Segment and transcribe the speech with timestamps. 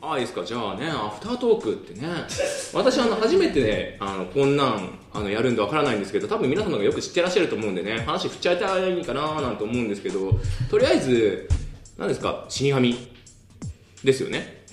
[0.00, 0.44] ああいいですか？
[0.44, 2.08] じゃあねアフタートークってね。
[2.74, 10.32] 私あの初めてねあのこんなんあのやるんでわからないんですけど多分皆様がよく知ってらっしゃると思うんでね話振っちゃいたらいいかななんて思うんですけど
[10.70, 11.48] とりあえず
[11.98, 12.44] 何ですか？
[12.48, 12.96] 死神
[14.02, 14.64] ですよね？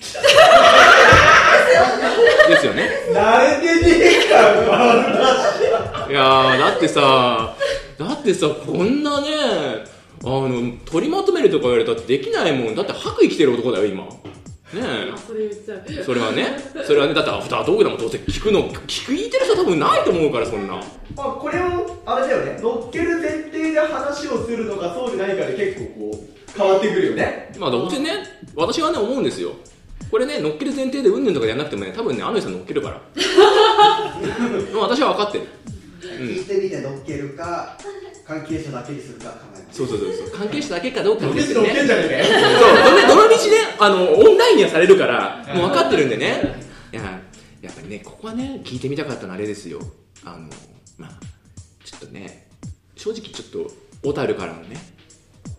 [2.48, 2.90] ですよね？
[3.12, 7.54] 慣れてねえからいやーだってさ
[7.98, 9.28] だってさこんなね
[10.24, 12.74] あの取りまとめるとか言われたってできないもん。
[12.74, 14.06] だって白衣着てる男だよ今
[14.74, 15.82] ねあそれ言っちゃう。
[15.88, 16.56] えそれはね。
[16.86, 20.74] それはねだってアフタートークでもどうせ聞くの聞く聞いてる人多分ないと思うからそんな。
[21.16, 22.60] まあこれをあれだよね。
[22.62, 27.52] 乗っける前提で話をするのかそうでないかで結構こう変わってくるよね。
[27.58, 28.10] まあどうせね
[28.54, 29.52] 私はね思うんですよ。
[30.10, 33.00] これね乗っける前提でうんぬんとかやらなくてもね多分ねアメさん乗っけるから。
[34.72, 35.44] もう私は分かってる。
[36.00, 37.76] 聞いてみて乗っけるか
[38.26, 39.34] 関係者だけにするか
[39.72, 40.30] そうそうそうそう。
[40.38, 41.74] 関係者だけかどうかですよね。
[41.74, 41.86] そう。
[41.86, 43.36] どのどの道ね
[43.78, 46.56] あのオンラインにはされるからもう分かってるんでね。
[46.92, 47.02] いや
[47.62, 49.80] やっぱりねここはね聞いてみたかったのはあれですよ。
[50.24, 50.48] あの
[50.98, 51.10] まあ
[51.84, 52.48] ちょっとね
[52.96, 53.70] 正直ちょっと
[54.02, 54.76] 小樽からのね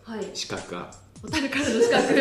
[0.05, 0.25] はい。
[0.33, 0.91] 資格が。
[1.21, 2.13] 小樽からの資格。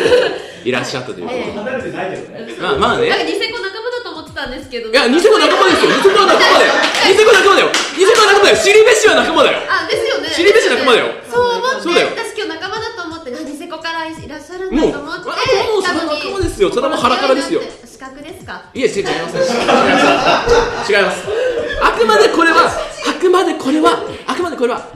[0.64, 1.52] いらっしゃったということで、ええ。
[1.52, 2.54] 離れてないけどね。
[2.60, 3.08] まあまあね。
[3.10, 4.90] なんかニセコ仲間だと思ってたんですけど。
[4.90, 5.90] いや、ニセコ仲間ですよ。
[5.90, 6.72] ニセコは仲間だよ。
[7.08, 7.68] ニセコ仲間だよ。
[7.98, 8.56] ニセコは仲間だよ。
[8.56, 9.58] 尻飯は仲間だよ。
[9.68, 10.30] あですよね。
[10.32, 11.06] 尻飯仲間だよ。
[11.30, 15.34] そう思ってそうだよ私今日仲間だと思ってあニセコからいらっしゃるんだと思ってあ
[15.72, 16.70] もうそれは仲間ですよ。
[16.70, 17.60] それはもう腹からですよ。
[17.84, 18.70] 資格ですか？
[18.74, 19.36] いえ、違います。
[19.36, 21.24] 違います。
[21.82, 22.70] あくまでこれは、
[23.08, 24.88] あくまでこれは、あくまでこれは、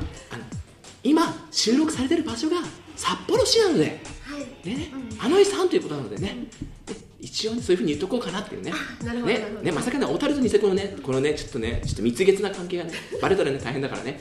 [1.03, 2.57] 今、収録されてる場所が
[2.97, 6.37] 札幌市なので、はいね、あの井さんということなのでね、
[6.87, 8.73] で一応ねそういうふうに言っとこうかなっていうね。
[9.05, 9.47] なるほどね。
[9.63, 14.21] ね、まさかね、小樽とニセコのね、このね、ちょっとね、ちょっと蜜月な関係がね、バレたらね、大変だからね。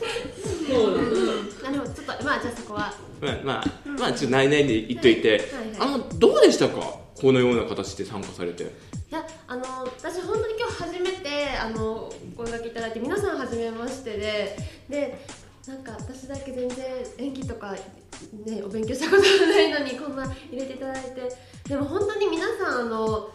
[1.64, 1.92] なるほど。
[1.94, 2.94] ちょっとまあじゃあそこは。
[3.22, 5.42] まあ、まあ、まあ、ちょっと内々で言っといて、はい。
[5.80, 7.00] あの、どうでしたか？
[7.20, 8.64] このような形で参加されて。
[8.64, 8.68] い
[9.10, 14.58] やあの私本当に今日初めてあのお声掛けいただいて皆さん初めましてで
[14.90, 15.26] で
[15.66, 16.86] なんか私だけ全然
[17.18, 17.74] 演技とか
[18.46, 21.32] ねお勉強したことがないのにこんな入れていただいて。
[21.68, 23.30] でも本当に皆さんあの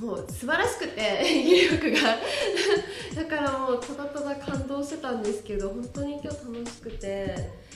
[0.00, 1.98] もう素晴らしくて演技力が。
[3.16, 7.68] だからもうただただ感動してたんですけど本当に今日楽しくて。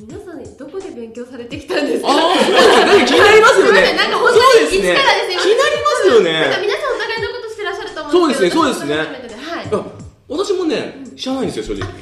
[0.00, 2.08] 皆さんどこで勉強されてきたんですか？
[2.08, 3.92] ああ、なんか気になりますよね。
[3.92, 6.32] なんか本当にそうですね一からですよ気になりますよね。
[6.32, 8.96] なんか皆さんお互いのことしてらっしゃると思そううんですねですけどそうですね。
[8.96, 9.68] 私も初めてではい。
[9.68, 9.84] あ
[10.30, 11.92] 私もね、知らないんですよ、正直。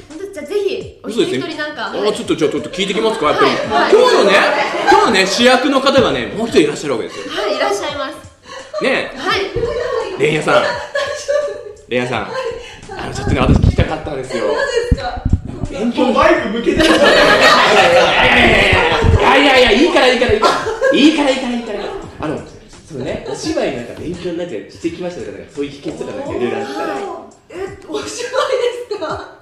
[1.09, 1.37] 本当じゃあぜひお一人そうですね。
[1.39, 1.87] 一人なんか。
[1.87, 3.25] あーちょっとじゃあちょっと聞いてきますか？
[3.31, 3.91] やっぱり、はい。
[3.91, 4.37] 今日のね
[4.89, 7.25] 今日のね主役の方がねもう一人いらっしゃるわけですよ。
[7.33, 8.15] はいいらっしゃいます。
[8.83, 9.41] ねはい。
[10.19, 10.63] えレイヤさん。
[11.89, 12.27] レイヤさん。
[12.97, 14.45] あのちょっとね私聞きたかったんですよ。
[15.69, 16.97] 勉強マイク向けてるいや
[19.37, 20.53] いやいやいいからいいからいいから
[20.93, 21.79] いいからいいからいいから
[22.21, 22.41] あの
[22.87, 26.97] そのねお芝居なんか勉強になってしてきましたとかそういう秘訣とかなんかいろいろあったら
[27.49, 28.09] えお芝居で
[28.95, 29.38] すか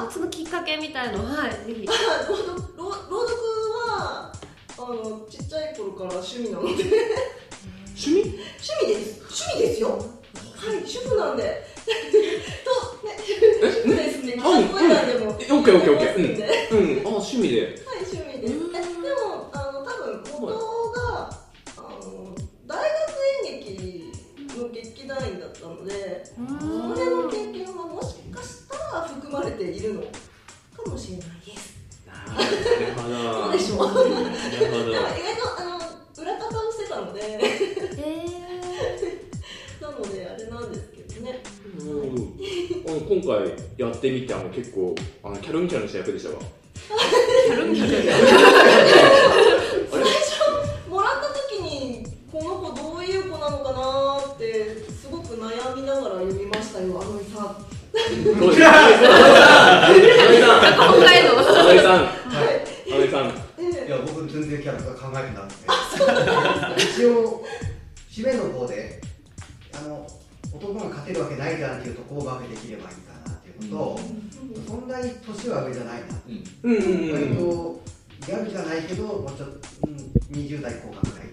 [0.00, 1.86] のそのきっかけみたいのはいぜひ。
[1.88, 1.92] あ
[2.28, 3.42] 朗読朗朗読
[3.88, 4.32] は
[4.78, 6.68] あのちっちゃい頃から趣味なので。
[7.94, 8.22] 趣味？
[8.22, 9.20] 趣味です。
[9.20, 9.88] 趣味ですよ。
[9.90, 11.66] はい主婦なんで。
[12.64, 13.34] とね主
[13.82, 14.34] 婦ですね。
[14.38, 16.70] オッケーオッケーオッケー。
[16.70, 16.98] うん。
[16.98, 17.06] うん。
[17.06, 17.60] あ趣味で。
[17.86, 18.21] はい、趣味
[44.02, 46.40] ってみてあの結構あのキャロンキャロンした役でしたわ。
[46.40, 46.42] ー
[47.46, 47.92] キャロンキャロン。
[49.92, 57.62] 最初、もらった時に、この子どういう子なのかなって、すごく悩みながら読みましたよ、あのさん。
[58.24, 58.66] どうですか
[59.86, 60.00] あの井
[60.40, 62.06] さん今回のあの井さんは
[62.42, 62.66] い。
[62.90, 63.90] あの井さんえい。
[63.90, 67.44] や僕全然キャラクター考えてなくて一応
[68.10, 69.00] 締めの方で
[69.74, 70.06] あの
[70.52, 71.56] 男が勝てるわけない。
[71.56, 71.92] じゃんってい。
[71.92, 72.92] うとこをバフできればい。
[72.92, 72.96] い。
[72.96, 73.21] かな
[74.84, 76.06] んなに年は上じゃないな、
[76.64, 76.74] うん。
[76.74, 77.82] うんうん割と
[78.26, 79.54] ギャルじゃないけどもうちょっと、
[79.88, 79.96] うん、
[80.36, 81.28] 20代後半ぐらい。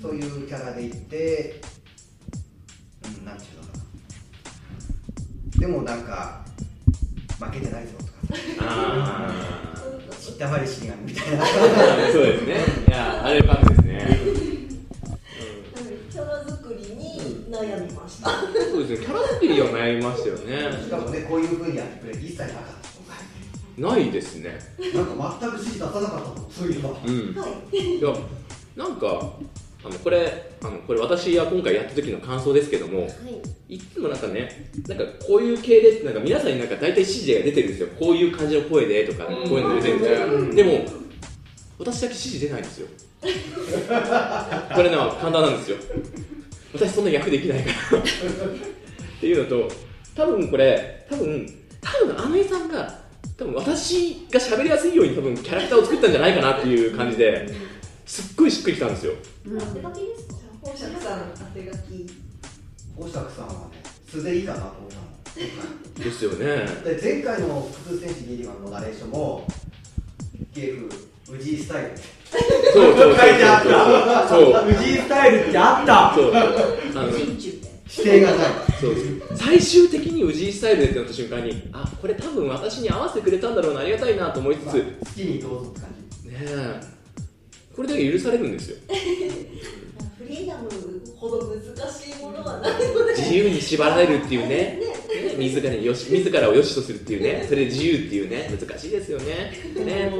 [0.00, 1.60] そういうキャラでいって
[3.18, 3.68] うんなんていうのか
[5.56, 5.60] な。
[5.60, 6.44] でもなんか
[7.40, 8.12] 負けてないぞとか。
[8.60, 9.34] あ
[10.20, 11.42] 知 ったまり死神みたいな。
[11.42, 11.46] あ
[12.12, 12.54] そうですね。
[12.86, 14.57] いやあれ感じですね
[17.60, 18.30] 悩みました。
[18.70, 19.06] そうですね。
[19.06, 20.82] キャラ作りは悩みましたよね。
[20.82, 22.54] しかもねこういうふうにやってくれて一切なかっ
[23.76, 23.80] た。
[23.80, 24.58] ないですね。
[24.94, 27.34] なんか全く指示出さなかったとそういえばうん。
[27.34, 27.78] はい。
[27.98, 28.14] いや
[28.76, 29.06] なんか
[29.84, 33.06] あのこれあのこれ私が今回やった時の感想ですけどもは
[33.68, 33.74] い。
[33.74, 37.88] いつもなんかねなんかこういう系でなんか皆さんになんか大体指示が出てるんですよ。
[37.98, 40.84] こういう感じの声でとか、こういうの出てるんですよ、でも
[41.78, 42.88] 私だけ指示出ないんですよ。
[43.20, 43.28] こ
[44.82, 45.76] れね簡単なんですよ
[46.72, 47.98] 私そんな役できないから。
[47.98, 48.02] っ
[49.20, 49.72] ていうのと
[50.14, 51.46] 多分これ多分
[51.80, 53.00] 多分あの井さんが
[53.36, 57.48] 多分私が喋りやすいように多分キャラクターを作ったんじゃないかなっていう感じで
[58.06, 59.12] すっごいしっくりきたんですよ。
[59.44, 62.10] 当て書きですか宝釈さん当て書き
[62.96, 64.96] 大作さんはね素でいいかなと思った
[66.00, 66.46] のですよね
[66.84, 69.46] で前回の「普通戦士ギリマン」のナレーションも
[70.52, 70.90] ゲーム
[71.40, 71.90] 氏井スタイル
[72.30, 72.42] そう
[72.72, 74.72] そうそう書いてあったそう。
[74.72, 76.34] 藤井スタイルってあったそう。
[76.34, 76.40] あ
[77.06, 78.38] の人中で指定がない
[78.80, 78.94] そう。
[79.34, 83.74] 最終的に氏井スタイルでってなった瞬間にあこれ多分私に合わせてくれたんだろう。
[83.74, 85.64] なありがたいなと思いつつ、まあ好きにどう。
[85.64, 85.88] ぞって感
[86.22, 86.80] じねえ
[87.74, 88.76] これだけ許されるんですよ
[90.18, 90.68] フリーダム
[91.16, 94.40] ほど難しいものはないので自由に縛られるっていう。
[94.42, 94.80] ねね
[95.38, 97.22] 自らよし自らを良しとするっていう。
[97.22, 98.28] ねそれで自由っていう。
[98.30, 100.12] ね難しいですよねね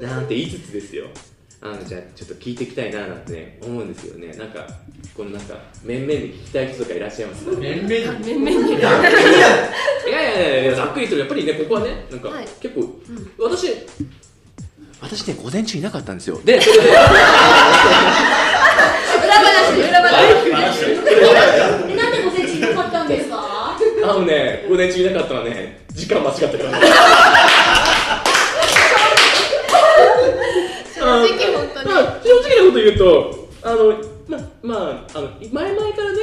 [0.00, 1.06] なんて言いつつですよ
[1.64, 4.32] あのじゃあちょっと聞いていきたいななんてね思うんですよね。
[4.34, 4.66] なんか
[5.16, 5.54] このなんか
[5.84, 7.44] 面々に聞きたい人とかいらっしゃいます？
[7.44, 8.34] か面々に？
[8.34, 8.72] 面々に。
[8.80, 12.48] いやいやいやいやざっくりとやっぱりねここはねなんか、はい。
[12.60, 13.00] 結構、
[13.38, 13.68] 私
[15.00, 16.40] 私ね午前中いなかったんですよ。
[16.44, 16.64] で裏
[19.34, 23.78] 話裏話えなんで午前中いなかったんですかあ
[24.14, 26.80] のね午前中いなかったのはね時間間違ったから
[30.94, 33.94] 正直本当にまあ、正直なこと言うと、あの、
[34.28, 36.18] ま、まあ、あの、前々からね、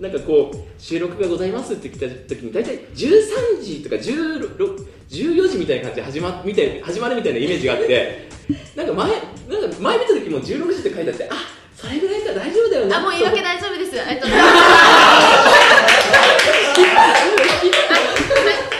[0.00, 8.28] なんかこう、収録がございますって来た時に、大体13時とか16 14時みたいな感じで始まみたい始まるみたいなイメージがあって、
[8.76, 11.34] なんか前、なんか前見た時も16時って書いてあって、あ
[11.76, 12.94] それぐらいから大丈夫だよね。
[12.94, 14.26] あもう言い訳大丈夫ですえっと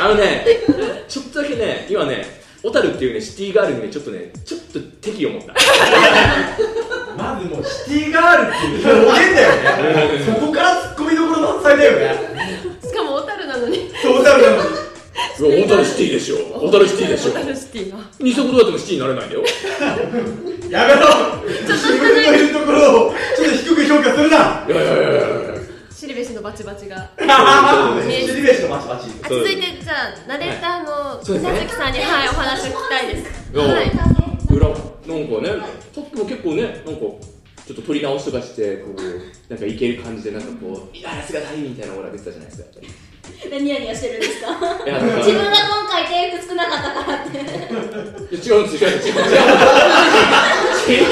[0.00, 0.44] あのね、
[1.08, 5.52] ちょっとだけね、今ね、小樽っていうね、シティガールにね、ちょっとね、ちょっと敵を持った。
[7.14, 12.16] まずもうシティガールっていう表現だよねそこからツッコミどころ満載だよね
[12.82, 14.68] しかも小樽なのにトータルなのに
[15.38, 16.36] 小樽シティでしょ。
[16.36, 17.38] 小樽シティでしょ小。
[17.38, 19.44] 樽シティが二足どうやってもシティになれないんだよ。
[20.70, 21.00] やめろ
[21.72, 25.53] 自分のいるところをちょっと低く評価するないやいやいやいや。
[25.94, 27.10] シリベシのバチバチが。
[27.16, 29.10] ベシのバチバチ。
[29.22, 31.50] あ続いてじゃあナレーターのそうですね。
[31.52, 33.22] 水月さんに、はい、お話を聞きたいです。
[33.54, 33.90] いやはい。
[34.50, 39.00] 裏なんかねさっきも結構ねなんかちょっと取り直しとかしてこう
[39.52, 42.66] なんかいける感じでなんかこう「いやさすが大」みたいなオーラ出てたじゃないですか
[43.50, 44.48] やニヤニヤしてるんですか？
[44.84, 47.38] いや なんか自分が今回テイク少なかったからって。
[47.38, 49.32] いや違うんです違うんです違うんです
[50.90, 51.02] 違う。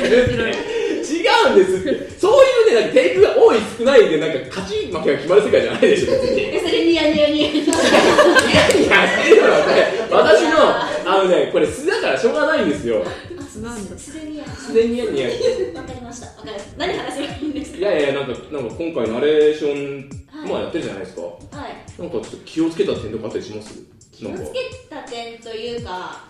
[0.00, 2.18] んです違うんですって。
[2.18, 6.40] そういうねなんかテイクが多い少ないでなんか勝ち負けが決まる世界じゃないでしょ別に。
[6.42, 7.72] えそれニヤニヤニヤニヤいや、
[9.08, 9.42] してる
[10.10, 10.58] 私の、
[11.06, 13.04] あのね、これ素だからしょうがないんですよ。
[13.62, 15.28] なんだすでにや素でにやにや。
[15.28, 15.32] い
[15.74, 16.26] わかりました。
[16.26, 16.76] わかりました。
[16.76, 21.22] 何話せばいいんですかやいや、なんか、なんか今回ナレーション、はいまあやってるじゃないですか。
[21.22, 21.28] は
[21.68, 22.92] いなんかちょっと気をつけた。
[22.94, 23.38] 点とかあった。
[23.38, 23.74] りします
[24.22, 24.52] なんか気をつ。
[24.52, 24.58] け
[24.90, 24.96] た。
[25.02, 26.24] 点というか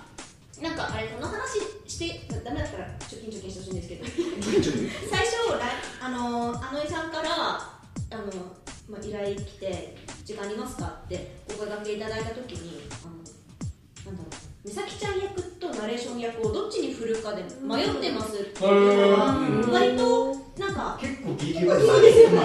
[0.62, 4.04] なんかあれこの話してダメだったら貯金貯金してほしいんですけど。
[5.10, 5.66] 最初ら
[6.00, 8.24] あのあの井さんからあの、
[8.88, 19.10] まあ、依頼来て「時間ありますか?」ってお声掛けいただいた時にあのなんだろう美咲ちゃん役とナレーション役をどっちに振るかで迷ってますっていう。
[19.10, 21.82] のがうん割となんか結構ギリギリまで
[22.12, 22.38] すよね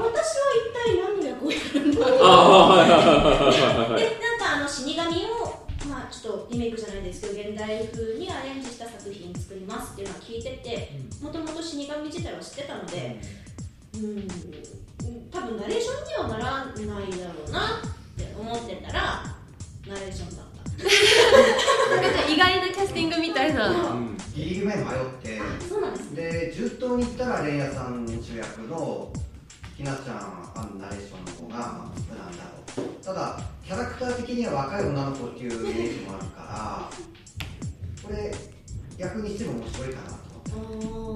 [0.00, 2.18] 私は一体何の役をやるんだろう
[6.10, 13.20] ちょっとリメイクじゃないですけど現代風にアレンジした作品作りますっていうのは聞いててもともと死神自体は知ってたので
[13.94, 14.28] うん。
[15.30, 17.80] 多分ナレーションにはならないだろうなっ
[18.16, 19.24] て思ってたら
[19.86, 20.58] ナレーションだった。
[22.02, 23.68] なんか意外なキャスティングみたいな。
[23.68, 24.16] うん。
[24.34, 24.86] ギリギリまで迷っ
[25.22, 25.40] て。
[25.68, 26.22] そうなんですね。
[26.22, 29.12] で順当に言ったらレンヤさん主役の
[29.76, 30.16] ひなちゃん
[30.54, 32.57] あのナレーションの方がまあ無難だろう
[33.04, 36.90] ただキャラクター的には若い女の子っていうイメージもあるから
[38.02, 38.34] これ
[38.96, 40.18] 役にしても面白いかなと。
[40.58, 41.14] 思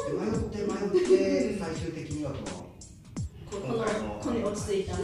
[0.00, 2.44] って迷って迷って最終的にはこの
[3.50, 4.96] ここのこに落ち着いた。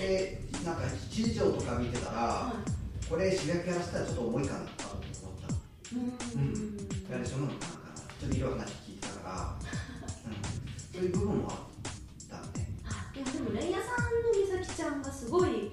[0.00, 2.52] でなんか地図上とか見てたら
[3.08, 5.54] これ主役やらせたらちょっと重いかなと思った。
[6.36, 6.76] うん。
[7.10, 7.72] ナレーションなのかな。
[8.20, 9.56] ちょっといろいろ話聞いてたから、
[10.26, 10.32] うん、
[10.92, 11.67] そういう部分もあった
[13.18, 15.72] いやでもレイヤさんの美咲ちゃんがすごい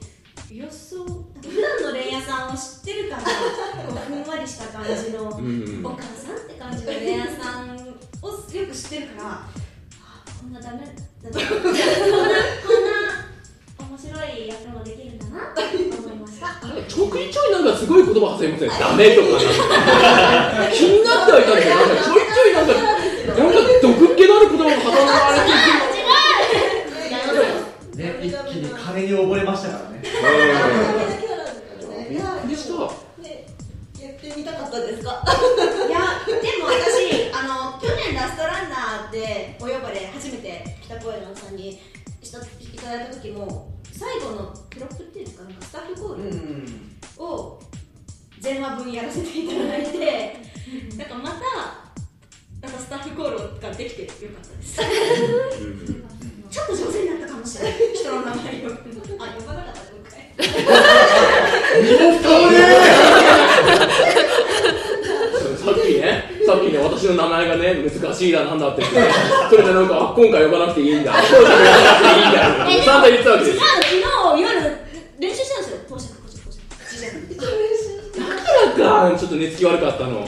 [0.51, 3.21] 予想普段のレイヤさんを知ってるから
[4.01, 7.85] ふんわりした感じのお母さんって感じのレイヤさんをよ
[8.41, 9.47] く知ってるから
[10.41, 11.79] こんなダメだとこんなこんな
[13.89, 15.69] 面白い役もできるんだなと思
[16.13, 16.45] いました。
[16.87, 18.69] ちょいちょいなんかすごい言葉挟みません？
[18.69, 19.27] ダメとか
[20.73, 25.51] 気になってはいたんですけどちょいちょいなんかなんか毒気のある言葉が挟まれて
[25.91, 25.94] い
[29.05, 30.01] 気に金に溺れましたからね。
[32.09, 35.23] やびってみたかったですか？
[35.87, 37.43] いやでも私あ
[37.73, 41.79] の去年ラストランナーでお呼ばれ初めて北公園のさんに
[42.21, 42.41] したい
[42.77, 46.15] ただいた時も最後のプロップっていうんですかなんかスタッフコー
[47.17, 47.59] ルを
[48.39, 50.37] 全話分やらせていただいて
[50.97, 51.35] なんかまた
[52.61, 54.81] なんかスタッフコールができてよかったです
[67.57, 68.81] がね難しいだなんだって。
[68.81, 69.07] 言ってね
[69.49, 71.11] それでなんかあ今回呼ばなくていいんだ。
[71.11, 73.57] 今回呼ばなくていいんだえ散々言ってたわけです。
[73.59, 74.51] 昨日夜
[75.19, 75.77] 練習したんですよ。
[75.89, 77.55] 講釈講釈講釈
[78.79, 80.25] なんかちょっと寝つき悪かったの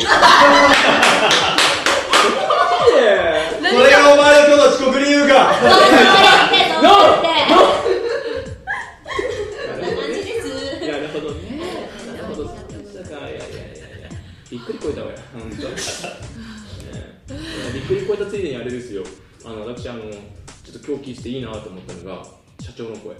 [21.18, 22.24] していいなと思ったのが
[22.62, 23.16] 社長の声。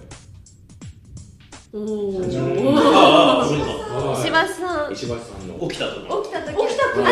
[1.70, 1.76] あ
[3.42, 3.64] あそうか
[4.22, 4.34] 石橋
[4.66, 4.92] さん。
[4.92, 5.58] 石橋さんの。
[5.68, 6.48] 起きたとこ起きた時。
[6.54, 6.56] あ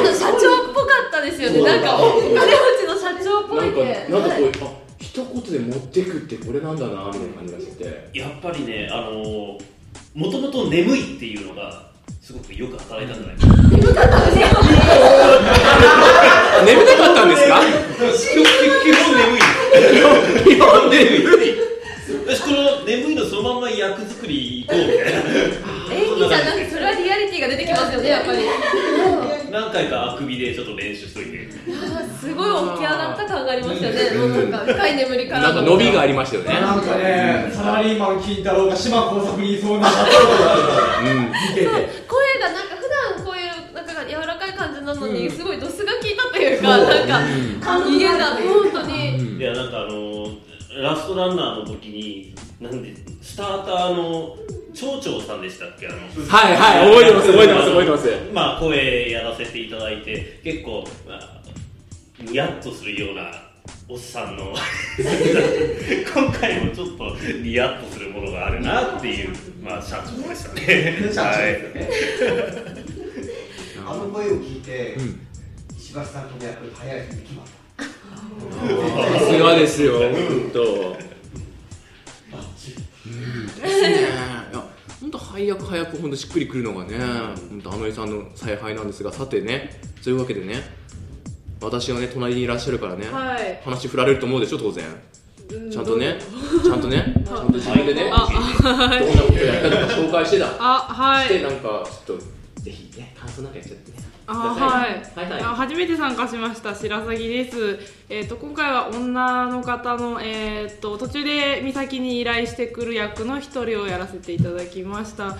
[0.00, 0.38] の社長
[0.70, 1.60] っぽかったですよね。
[1.62, 2.40] なんかお金持ち
[2.86, 4.66] の社長っぽないんかでなんかこうあ
[5.00, 8.08] 一言で持ってくってこれなんだなみたいな感じがしてて。
[8.18, 9.58] やっぱりねあのー
[10.14, 11.90] もともと眠いっていうのが
[12.22, 13.46] すごくよく働いたんじゃないか。
[13.46, 14.08] な眠た
[16.96, 17.12] か？
[17.12, 17.42] ったんです。
[17.50, 17.64] か基
[18.94, 19.40] 本眠い
[20.44, 21.04] 基本眠
[21.44, 21.56] い
[22.26, 25.20] 私この眠いのそのまんま役作り行こうみたいな。
[25.88, 28.08] 演技じゃなくてそれはリアリティが出てきますよね。
[28.08, 28.38] やっぱり
[29.50, 31.48] 何回かあくびでちょっと練習しといて
[32.20, 34.18] すごい起き上がった感がありましたね。
[34.18, 35.28] もうなんか深い眠り。
[35.28, 35.54] からなん。
[35.54, 40.64] か伸びがありましたよねなんかねサラリーマン金太郎が島耕作にいそうな社長がう
[41.06, 47.20] 声がなんか普段こういうなんか柔らかい感じなのに、すごいドスが効いたというか、なんか
[47.88, 48.65] 家が本当に、い
[49.46, 50.38] やなんかあのー
[50.82, 54.36] ラストランナーの時になんでスターターの
[54.74, 55.88] 町長さんでしたっけ？
[55.88, 55.96] あの
[56.28, 56.90] はいはい。
[56.90, 58.08] 覚えてます覚えてます覚えてます。
[58.34, 61.40] まあ声やらせていただいて結構、まあ、
[62.20, 63.30] ニヤッとするような
[63.88, 64.52] おっさんの
[66.14, 69.30] 今回もちょっとニヤッとするものがあるなっていう、
[69.62, 71.08] まあ、社長でしたね。
[71.10, 71.56] 社長はい。
[73.88, 75.20] あの声を聞いて、うん。
[75.78, 77.55] 石橋さんとの役早いに決まった
[78.50, 80.62] さすがですよ本当。
[83.06, 84.08] うんですねいや
[85.00, 86.98] 本当早く早く本当しっくりくるのがね
[87.50, 90.62] 本当あのりさんの采配なんですがさてねそういうわけでね
[91.60, 93.60] 私がね隣にいらっしゃるからね、はい。
[93.64, 94.84] 話振られると思うでしょ当然。
[95.70, 96.18] ちゃんとね
[96.64, 101.28] ちゃんとねちゃんと自分でねあどんなことやったのか紹介してたあはい。
[101.28, 101.62] してなんか
[102.06, 102.24] ちょっと
[102.62, 103.92] ぜひね感想なんかやっちゃって
[104.34, 105.18] はい。
[105.18, 105.42] はいはい。
[105.42, 107.78] あ初めて参加しました白鷺です、
[108.08, 115.36] えー、と今回は女の方の、えー、と途中で美咲に依頼してくる役の一人をやらせていただきました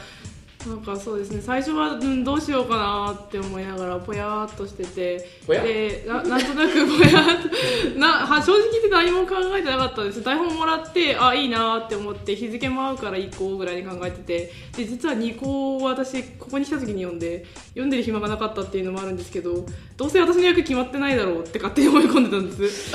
[0.66, 1.40] なんかそうですね。
[1.40, 5.28] 最初は、うん、どうしようかなって思いながらぽやーっとしてて。
[5.46, 7.98] でななんとなく ぽやーっと。
[7.98, 14.52] なは正直言って何も考えてなかったです台本もらってあいいなって思って日付も合うから行こうぐらいに考えてて。
[14.76, 19.64] で実は2校を私ここに来た時に読んで読んでる暇がなかったっていうのもあるんですけど
[19.96, 22.94] どうせ私の役決まってないだろうって勝手に思い込んでたんです。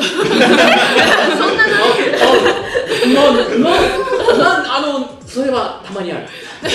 [3.14, 6.28] まま あのそれはたまにある
[6.62, 6.68] だ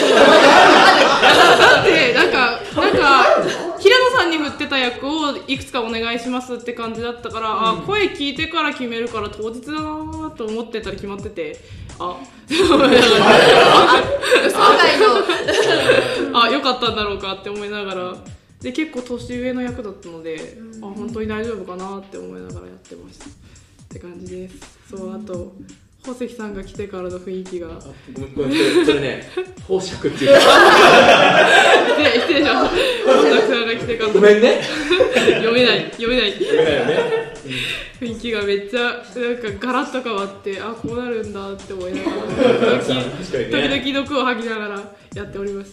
[1.82, 3.24] ってなんかなんか
[3.78, 11.56] 平野さんに振ってた役をいくつかお願いしますって感じだったから、あ声聞いてから決めるから当日だなと思ってたら決まってて
[11.98, 12.16] あ。
[16.34, 18.14] あよかったんだろうかって思いながら。
[18.60, 23.26] で結構年上の役だったので、あ本当に大丈夫かなって思いながらやってました。
[23.26, 23.28] っ
[23.88, 24.54] て感じです。
[24.90, 25.52] そうあと
[26.06, 27.68] 宝石さんが来てからの雰囲気が。
[28.14, 29.28] ごめんごめんそれそれね
[29.66, 30.14] 宝石っていう。
[30.16, 30.36] 失礼
[32.20, 32.70] 失礼しまし
[33.40, 33.46] た。
[33.48, 34.08] さんが来てから。
[34.08, 34.62] のごめんね。
[35.16, 36.32] 読めない読めない。
[36.32, 37.26] ごめんよね。
[38.00, 42.78] 雰囲気がめっちゃなんかガラッと変わってあこうなるんだって思いながら。
[42.78, 43.80] 確かにね。
[43.82, 45.72] 時々毒を吐きながらやっております。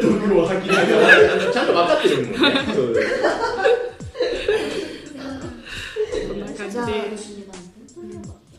[0.00, 1.52] 毒を吐きながら。
[1.52, 2.38] ちゃんと分かってるもんね。
[2.74, 2.96] そう
[6.28, 6.88] そんな感じじゃあ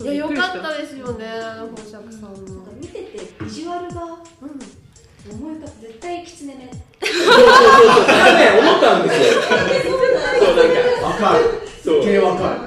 [0.09, 9.41] でいや良かったですよね宝釈さんなんかの見ててビジュアルが思い浮かぶ絶対キツネ目そうそうそうそうそれね思ったんですよ。
[9.41, 11.43] そうなんかわかる。
[11.83, 12.03] そう。
[12.03, 12.59] 系わかる。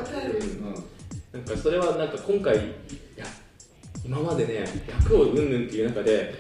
[1.33, 2.59] なんかそれはなんか今回い
[3.17, 3.25] や
[4.05, 6.35] 今までね役をうんぬんっていう中で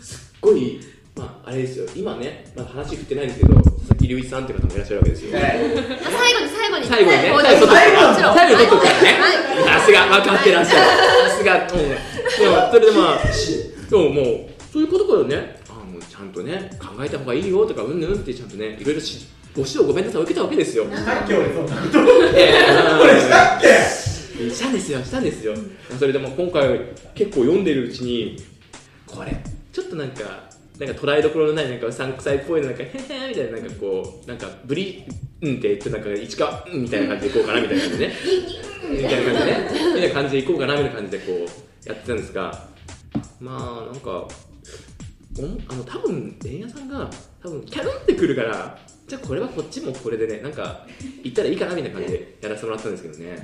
[0.00, 0.80] すっごい
[1.20, 1.86] まああれですよ。
[1.94, 6.86] 今ねまだ話振ってないんですけど佐々木隆一さんって方もいらっしゃるわけですよ、最後に最後に。
[6.86, 7.30] 最後にね。
[7.30, 8.94] はい最後に最後に取っとくから
[9.78, 10.80] さすが分かってらっしゃる。
[11.28, 11.52] さすが。
[11.60, 11.84] もう
[12.40, 13.18] でもそれでまあ
[13.90, 14.24] でももう
[14.72, 15.60] そういうことからね。
[15.68, 20.86] あのちゃんとね考えた方がいいよとかうんぬんってちゃんとねいろいろしご指導ごめんなさいを受けたわけですよ。
[20.90, 21.92] えさっき俺そんなこと。
[21.92, 23.68] したっけ？
[24.48, 25.54] したんですよしたんですよ、
[25.98, 26.80] それでも今回
[27.14, 28.38] 結構読んでるうちに
[29.06, 29.36] これ
[29.70, 30.48] ちょっとなんか
[30.80, 35.04] なんか捉えどころのないなんかうさんくさいっぽいのなんかへへみたいななんかこうなんかブリ
[35.42, 38.14] うんって言ってなんか市川うんみたいな感じでいこうかなみたいな感じでね。
[38.90, 39.68] みたいな感じでね。
[39.94, 42.64] みたいな感じでいこうかなみたいな感じでこうやってたんですが
[43.40, 47.10] まあなんかおんあの多分電屋さんが
[47.42, 50.86] 多分キャルンってくるからじゃあこれはこっちもこれでねなんか
[51.22, 53.36] 言ったらいいかなみたいな感じでやらせてもらったんですけどね。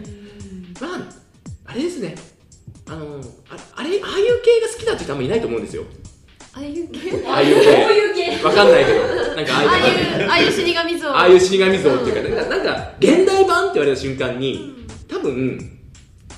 [0.80, 1.08] まあ
[1.66, 2.14] あれですね。
[2.88, 5.82] あのああれああいう系が好きだって人あんまいないと思うんですよ
[6.56, 7.22] ああいう系？
[7.28, 7.62] ああいう
[8.14, 8.42] 系。
[8.42, 8.98] わかんないけど。
[9.36, 11.10] なんかああいうああいう死神像。
[11.10, 15.78] ああいう死神像っていうかなんかなんか現代版って言われた瞬間に多分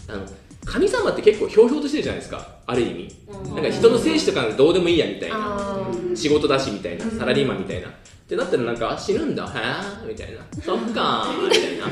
[0.08, 0.26] あの
[0.64, 2.58] 神様って結構ひょうひょうとしてるじゃないですか。
[2.66, 7.04] ある意味、うん、なんか人の生死とかどうでもいいやみたいな、うん、仕事だしみたいな。
[7.12, 7.96] サラリーマンみたいな、うん、っ
[8.28, 9.46] てなったらなんか死ぬんだ。
[9.46, 9.48] へ
[10.04, 10.40] えみたいな。
[10.60, 11.86] そっかみたいな。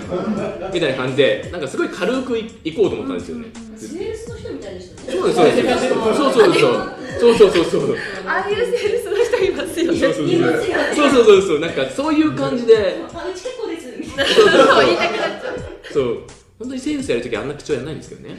[0.68, 3.46] みたいな感じでなんかすごい軽くいこうと思ったんですよね、
[3.78, 5.12] スの人みたいでしたね。
[5.12, 6.96] そうですそうですそうそうそう。
[7.18, 7.96] そうそうそうそう。
[8.26, 9.98] ああいうセールスの人いますよね。
[9.98, 10.98] そうそうそう。
[10.98, 12.96] そうそうそうなんかそういう感じで。
[13.14, 13.94] あうち結構です。
[13.98, 15.92] みたいなそうそうそうそう言いたくなっちゃう。
[15.92, 16.18] そう。
[16.58, 18.38] 本当にセールスやるときあんな口調やらないんですけどね。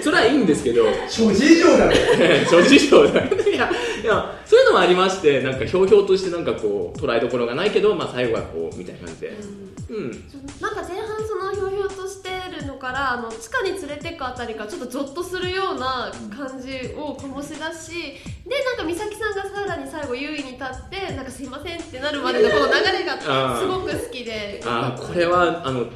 [0.00, 0.84] それはいいんですけど。
[0.84, 1.32] それはいいんですけど。
[1.32, 1.92] 諸事情だろ
[2.48, 3.70] 諸事情だいや
[4.02, 9.32] いやそういうのもありましてなんかひょうひょうとしてなんかこう捉えどころがないけど、まあ、最後はこうみたいな感じで。
[9.90, 10.10] うん。
[10.60, 12.08] なんか前半そのひょうひょうと
[12.82, 17.60] からあの地下に連れてくあたりからちょっとゾッとするような感じを醸し出し
[18.44, 24.60] でなんか美咲さんがさらに最後優位に立ってなんかすいませんってなるまでの この流れがすごく好きで。
[24.66, 25.86] あーこれはあの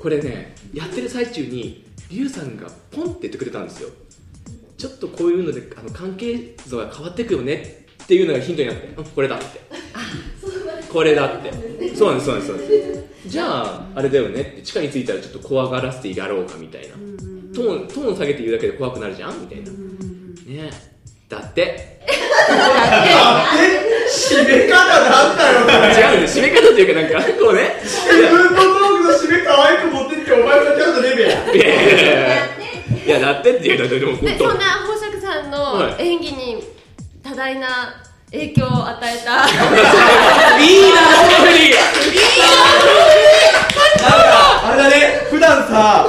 [0.00, 3.88] これねやってる最中にリュウさんがポンって言ってくれたんですよ。
[4.78, 7.86] ちょっとこういうのであの関係図が変わってくよね。
[8.04, 9.60] っていうのがヒントになってうんこれだって。
[10.88, 11.50] これだって。
[11.96, 16.94] そうなんですそうなんですそうなんですじゃああれだよねって地下に着いたらちょっと怖がらせてやろうかみたいな。
[17.54, 19.70] トーントーン下げて言うだけで怖くなるじゃんみたいな。
[19.70, 20.70] ね。
[21.28, 22.00] だって。
[24.10, 27.76] 締め方なんだよ違うんです締め方っていうかなんかこうね。
[27.82, 28.58] 自分のトー
[28.98, 31.54] クの締め可愛く持ってってお前がちゃんとレベやいや。
[31.54, 32.46] いやいやいや。
[33.04, 34.26] いやだってっていうのはでも本当。
[34.26, 36.08] でそんな宝釈さんのはい。
[36.08, 36.64] 演技に
[37.22, 37.68] 多大な
[38.32, 39.44] 影響を与えた。
[39.44, 41.74] いいなその振り
[44.62, 44.94] あれだね。
[45.30, 46.06] 普段さ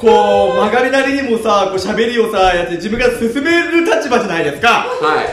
[0.00, 4.86] こう曲がりなりにもさこう喋りをさやって自分が進める立場じゃないですか。
[5.00, 5.26] はい。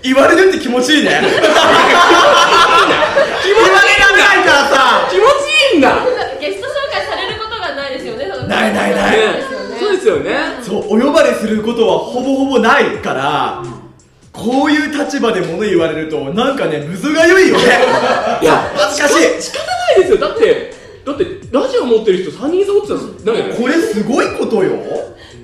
[0.00, 1.10] 言われるって気持ちいいね。
[1.10, 1.42] 言われら
[4.14, 5.96] れないからさ気持ちいいんだ。
[6.40, 8.28] ゲスト紹介されることがないですよね。
[8.46, 9.16] ないないない。
[9.16, 9.42] ね。
[9.80, 10.30] そうですよね。
[10.62, 13.64] そうお呼ばれすることはほぼほぼないから
[14.38, 17.64] こういう立場で物言われるとなんかねむずがゆいよね。
[18.40, 19.12] いや 恥ずかし。
[19.12, 20.18] い仕方ないですよ。
[20.18, 20.72] だって
[21.04, 24.72] だってラジオ持ってる人3人揃ってたらなんかこれすごいことよ。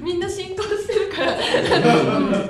[0.01, 1.33] みんな進行してるから。
[1.33, 1.39] こ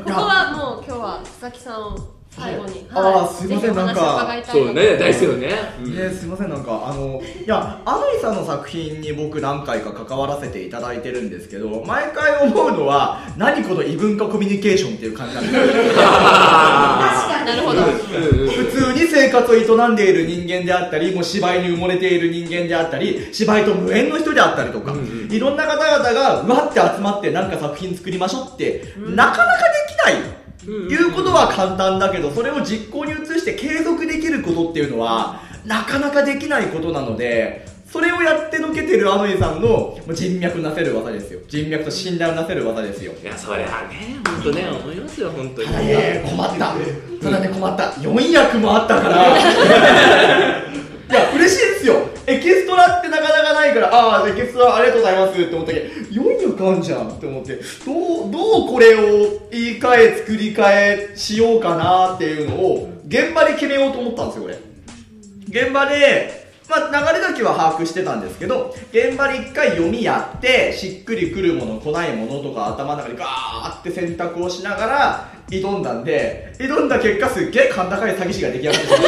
[0.04, 1.98] こはもう今日は佐々木さんを
[2.36, 4.42] 最後に、あーすいませんなんか。
[4.44, 5.46] そうね大好きよね。
[5.46, 15.62] ね、すいませんなんかあのいやアノイさんの作品に僕何回か関わらせていただいてるんですけど毎回思うのは何この異文化コミュニケーションっていう感じなんですよ
[17.44, 17.82] なるほど。
[17.82, 24.92] 普通に生活を営んでいる人間であったりもう芝居に埋もれている人間であったり芝居と無縁の人であったりとか、
[25.30, 41.38] いろんな方々がうわって集まってなんか作品作りましょうって、なかなかできないいうことは簡単だけどそれを実行に移して継続できることっていうのはなかなかできないことなのでそれをやってのけてるアノイさんの人脈なせる技ですよ。
[41.46, 43.12] 人脈と信頼をなせる技ですよ。
[43.22, 45.68] いやそれはね本当ね思いますよ本当に。
[45.68, 46.74] ただね困った。
[47.22, 47.84] ただね困った。
[47.84, 49.26] 4役もあったから。
[51.08, 52.08] いや嬉しいですよ。
[52.26, 64.58] エキストラってなかなかないからああエキストラありがとうございますって思ったけど4役あんじゃんって思ってどうどうこれを言い換え作り替えしようかなっていうのを現場で決めようと思ったんですよ俺。
[65.48, 79.06] 現場でまあ、流れ時は把握してたんですけど現場で一回読みやってしっくりくるもの来ないものとか頭の中でガーって選択をしながら挑んだんで挑んだ結果すっげえ甲高い詐欺師が出来上がってしまった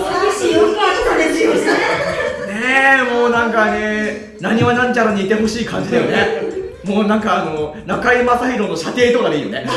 [0.40, 6.50] 寂しいよかったですよねねえもうなんかね何はなんちゃらにいてほしい感じだよね。
[6.84, 9.66] もうなんかあの中居正広の射程とかでいいよね。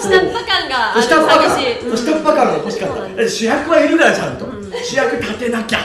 [0.00, 1.50] 下っ端感が下っ端感
[1.96, 3.28] 下っ端感が欲しかった。
[3.28, 4.46] 主役はいるからちゃんと、
[4.82, 5.78] 主役立てなきゃ、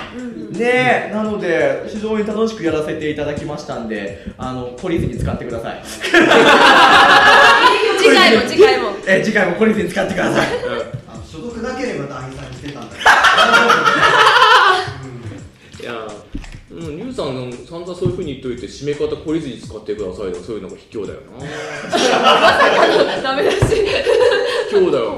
[0.52, 5.82] ねえなので非常に楽しくやらせていただきましたんであの懲りずに使ってください。
[7.98, 8.92] 次回も次回も。
[9.06, 10.48] え次回も懲りずに使ってください。
[11.08, 12.96] あの所属なければ団員さんにしてたんだ
[17.18, 21.40] さんの散々そういうふうに言っといて締め方懲りずに使ってくださいとかそういうのが卑怯だよな。
[23.24, 23.58] ダメだし。
[24.70, 25.18] 卑怯だよ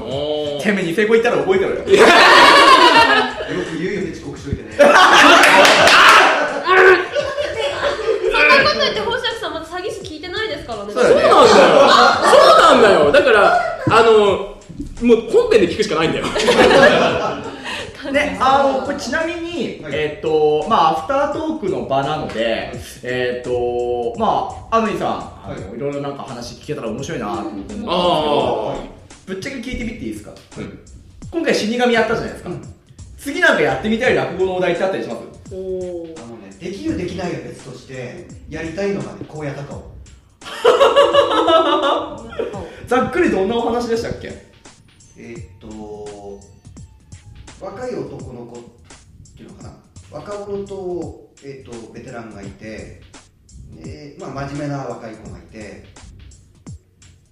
[0.56, 0.62] な。
[0.62, 1.76] てめえに成功言ったら覚えてろよ。
[1.76, 4.72] どよく言うよね遅刻しといてね。
[4.72, 4.94] そんな
[8.64, 10.92] こと言って宝釈さんまた詐欺師聞いてないですからね。
[10.94, 11.20] そうだね。
[11.20, 13.12] そうなんだよそうなんだよ。
[13.12, 13.60] だから
[13.90, 14.56] あの
[15.06, 16.24] もう本編で聞くしかないんだよ
[18.12, 19.94] ね、あのこれちなみに、はい。
[19.94, 25.08] えっ、とまあアフタートークの場なので、えっ、とまあアムイさん、
[25.44, 28.74] あのいろいろなんか話聞けたら面白いなと思うんですけどあ
[29.26, 30.78] ぶっちゃけ聞いてみていいですか、うん
[31.30, 32.50] 今回死神やったじゃないですか、
[33.16, 35.20] 次なんかやってみたい落語のお題ってあったりします？
[35.54, 36.24] おー。
[36.24, 39.90] あのねできるできないは別としてやりたいのがね高野高を。
[42.88, 44.32] ざっくりどんなお話でしたっけ？
[45.16, 46.09] えーっと
[47.60, 48.62] 若い男の子っ
[49.36, 49.76] ていうのかな。
[50.10, 53.00] 若者と,、えーっとベテランがいて
[53.76, 55.84] で、まあ、真面目な若い子がいて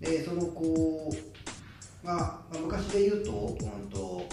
[0.01, 1.13] でその子
[2.05, 4.25] が、まあ、昔で言うと,、うん、と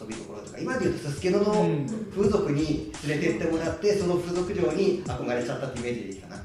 [0.00, 1.86] 遊び所とか今で言うとすすけののうん。
[2.14, 6.36] 風俗に連れてってもらってその風俗嬢に憧れちゃったってイメージでいいかな。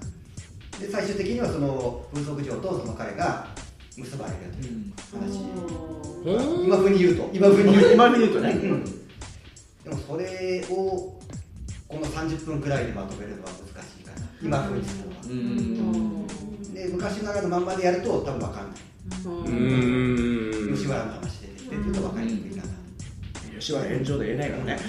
[0.80, 3.48] で最終的にはその風俗嬢とその彼が
[3.96, 7.30] 結ばれるという話、ー今風に言うと。
[7.34, 7.92] 今風に言うと。
[7.94, 8.52] 今風に言うとね。
[8.52, 8.84] うん。
[9.84, 11.20] でもそれを
[11.88, 14.26] この30分くらいでまとめるのは難しいかな。
[14.42, 15.22] 今風にするのは。
[15.24, 16.74] うん。
[16.74, 18.62] で昔ながらのまんまでやると多分分かんな
[19.26, 20.74] うーん。
[20.74, 22.74] い吉原の話で出てきてっていうと分かりにくいかな。
[23.60, 24.80] 吉原炎上で言えないからね。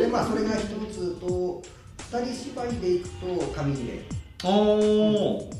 [0.00, 1.62] でまあそれが一つと
[1.98, 4.02] 二人芝居でいくと紙入れ
[4.44, 5.50] おお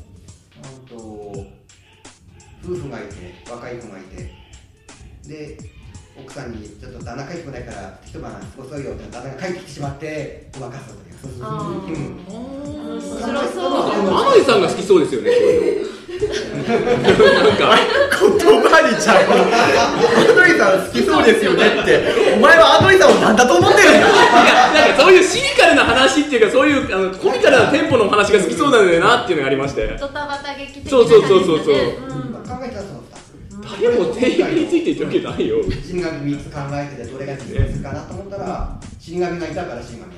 [0.61, 3.15] あと夫婦がいて
[3.49, 4.42] 若い子がいて
[5.27, 5.57] で
[6.19, 10.99] 奥さんにちょっと旦那帰ってこないから一晩過ごそうよって旦那が帰ってきてしまってごまかすという。
[11.23, 11.87] そうそうあー。
[11.87, 12.23] うん
[12.93, 13.09] 面白
[13.49, 13.91] そう。
[13.97, 17.43] 天海さんが好きそうですよねそういうの。
[17.49, 17.75] なんか
[18.21, 18.29] 言
[18.61, 19.23] 葉にちゃう。
[19.25, 22.35] アドリさん好きそうですよねって。
[22.37, 24.07] お前はアドリさんを何だと思ってるんだ？
[24.73, 31.81] なんかそういうシニカルな話っていうかそういうあのコミカルなテンポの話が好きそうなんだよなっていうのがありましてドタバタ劇的なそうそうそうそうそううん
[32.43, 33.02] 考えたらその2つ
[33.63, 35.63] 誰も定義について言ってわけないよ。
[35.63, 40.01] 死神3つ考えててどれが実現するかなと思ったら死神がいたから死神。
[40.01, 40.11] だっ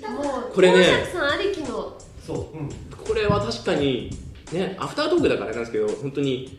[0.00, 0.84] たもうこれね。
[0.84, 1.98] 宝釈さんありきの。
[2.26, 4.10] そう、うん、これは確かに
[4.52, 6.56] ねアフタートークだからなんですけど本当に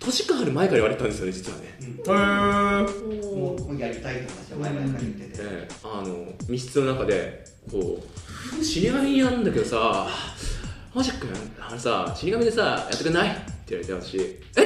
[0.00, 3.36] 年変わる前から言われてたんですよね実はね、へー。
[3.36, 8.02] もうもうやりたいって話は前々から言ってて、ええあの密室の中でこ
[8.60, 10.08] う死神なんだけどさ
[10.94, 11.28] マジック
[11.60, 13.28] あのさ死神でさやってくれない？
[13.30, 14.40] って言われて私え？
[14.56, 14.60] あ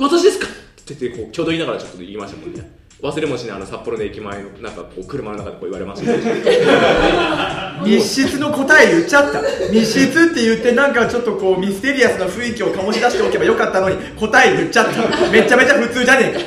[0.00, 0.46] 私ですか？
[0.46, 0.50] っ
[0.84, 2.70] て言ってこうちょうど言いながらちょっと言いましたもんね。
[3.02, 6.12] 忘れもしないあの札幌の駅前のなんかこう車の中でこう言われました。
[6.12, 9.40] け ど密室の答え言っちゃった。
[9.72, 15.30] 密室って言ってなんかちょっとこうミステリアスな雰囲気を醸し出しておけばよかったのに答え言っちゃった。
[15.30, 16.38] めちゃめちゃ普通じゃねえ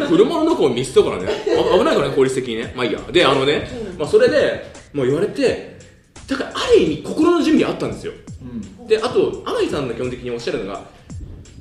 [0.00, 0.06] か。
[0.08, 1.26] 車の中も密室だからね。
[1.72, 2.72] あ危ないからね効率的にね。
[2.74, 2.98] まあいいや。
[3.12, 5.76] であのね、まあ、それでもう言われて
[6.26, 8.12] だからある意味心の準備あったんですよ。
[8.88, 10.80] であと天海さんが基本的におっしゃるのが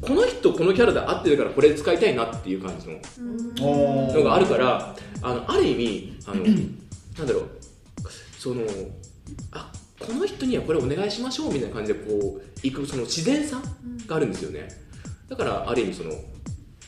[0.02, 3.00] この人このキャラで合ってるからこれ使いたいなっていう感じの。
[3.62, 6.50] おのがあるからあのある意味あのな
[7.24, 7.50] んだろう。
[8.38, 8.64] その
[9.52, 13.62] あこの人にはこれお願いしましょうみたいな感じでこう行くその自然さ
[14.08, 14.68] があるんですよね。
[15.28, 16.12] だからある意味その、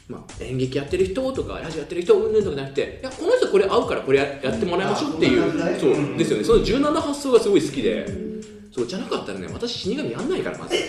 [0.08, 6.43] まあ、演劇やってる人とかラジオやってる人うんぬんとかじゃなくていやこの人これ合うからこれややってもらいましょうっていうあそうですよね。
[6.43, 8.32] その柔軟な発想がすごい好きで
[8.74, 10.76] そうじゃなかったらね私死神やんないからまず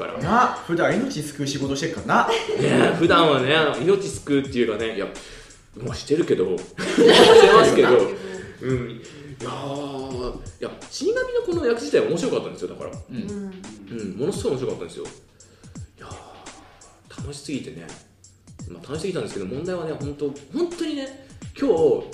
[0.00, 0.18] から。
[0.18, 2.28] な普段命救う仕事してるからな。
[2.28, 5.06] ね普段はね命救うっていうかねいや
[5.76, 6.58] まあしてるけど。
[6.58, 7.88] してますけど。
[8.62, 8.90] うん。
[8.90, 12.90] いやーいや死神のこの役自体は面白かったんですよだから。
[12.90, 13.52] うん。
[13.90, 15.04] うん、ものすごい面白かったんですよ。
[15.04, 17.86] いやー楽しすぎてね、
[18.68, 21.26] まあ、楽しすぎたんですけど、問題はね、本当、本当にね、
[21.58, 22.04] 今日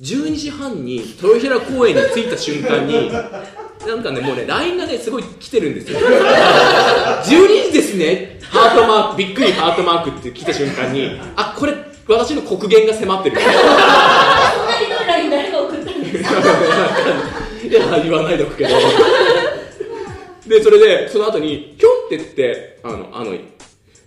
[0.00, 6.00] 12時半に豊平公園に着いた瞬間に、なんかね、もうね、LINE がね、すごい来てるんですよ。
[7.22, 11.74] 12時ですね、ハートマーク、びっくりハートマークって来た瞬間に、あこれ、
[12.08, 13.36] 私の国限が迫ってる。
[13.40, 13.52] そんな
[14.78, 16.30] ひどい LINE 誰が送ったんですか
[17.64, 18.70] いや、言わないでおくけど。
[20.46, 23.32] で、それで、その後に、ぴょんって言って、あの、あの、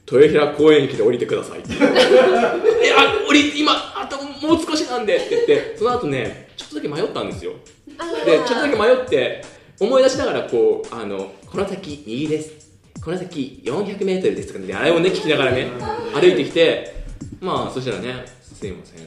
[0.10, 1.74] 豊平公園駅で降りてくださいって。
[1.76, 7.52] え、あ、降り、今、あともう少しなんでって言って、その後ね、ちょっとだけ迷ったんですよ。
[8.26, 9.44] で、ちょっとだけ迷って、
[9.80, 12.52] 思い出しながら、こう、あの、この先、右です。
[13.04, 15.68] この先、400メートルですとかね、あれをね、聞きながらね、
[16.14, 16.96] 歩いてきて、
[17.42, 18.98] まあ、そしたらね、すいません。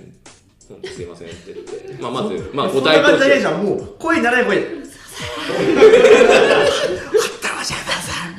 [0.85, 2.03] すいませんって言って。
[2.03, 4.81] まあ、まず、まあ、答えとしてもう声にならない声で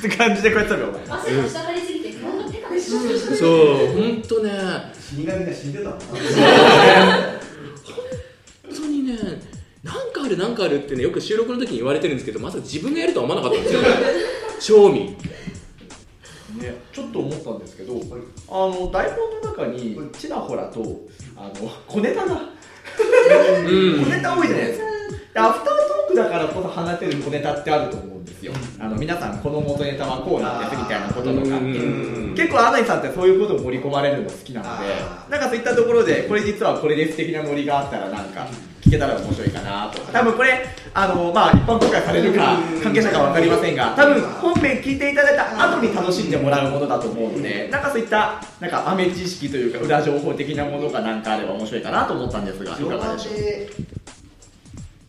[0.01, 1.05] って感じでこうやってたのよお前
[2.91, 4.51] そう、ほんとね、
[4.93, 5.89] 死神が死んでた。
[5.89, 6.05] もんな
[8.63, 9.17] 本当にね、
[9.83, 13.81] なんかある、なんかあるってね、よく収録の時に言われてるんですけど、まさか自分がやるとは思わなかったんですよ。
[14.59, 14.99] 正味。
[14.99, 17.93] ね、ちょっと思ったんですけど、
[18.49, 20.81] あの台本の中にちらほらと
[21.35, 24.03] あの小ネタが、うん。
[24.03, 24.85] 小ネタ多いじゃないですか。
[25.33, 28.53] でアフターだからこそ放てる小ネタってあると思うんですよ。
[28.79, 31.41] あの皆さんこの元ネタはこうなってすみたいなこととか。
[31.41, 32.35] ってうん。
[32.35, 34.85] 結構アナイさんってそういうことを盛り込まれるの好きなので
[35.29, 38.47] なんかそういったところでこれ実はこれです的なノリがあったらなんか
[38.81, 53.35] 聞けたら面白いかなと多分これあのまあ一般公開されるか関係者か分かりませんが多分本編聞いていただいた後に楽しんでもらうものだと思うのでなんかそういったなんか豆知識というか裏情報的なものがなんかあれば面白いかなと思ったんですがいかがでしょう？
[53.35, 53.69] で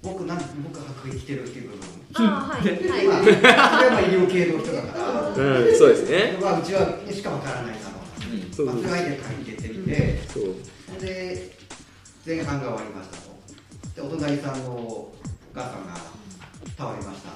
[0.03, 3.07] 僕なん僕が白衣着てるっていう部分あーはい。
[3.07, 3.25] まあ、はい。
[3.25, 5.35] それは医療系の人だから、うん、
[5.79, 6.38] そうですね。
[6.41, 8.35] まあ、うちはしかわからないだろう。
[8.35, 8.67] うんそう。
[8.67, 9.69] な、まあ、それは相手書いてって。
[9.79, 11.01] みて、そう。
[11.01, 11.57] で、
[12.27, 13.33] 前半が終わりましたと。
[13.95, 15.15] で、お隣さんのお
[15.55, 15.95] 母さんが
[16.77, 17.31] 倒れました。